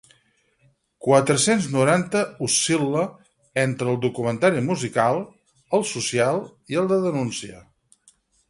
[1.07, 3.03] Quatre-cents noranta oscil·la
[3.67, 5.23] entre el documentari musical,
[5.79, 7.63] el social i el de denúncia.